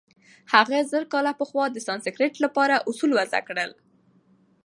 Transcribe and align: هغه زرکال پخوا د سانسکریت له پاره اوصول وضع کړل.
هغه 0.53 0.77
زرکال 0.91 1.25
پخوا 1.39 1.65
د 1.71 1.77
سانسکریت 1.87 2.33
له 2.43 2.49
پاره 2.55 2.77
اوصول 2.87 3.11
وضع 3.19 3.41
کړل. 3.47 3.71